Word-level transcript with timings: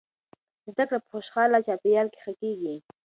زده 0.71 0.83
کړه 0.87 0.99
په 1.03 1.07
خوشحاله 1.13 1.57
چاپیریال 1.67 2.07
کې 2.13 2.19
ښه 2.23 2.33
کیږي. 2.41 2.75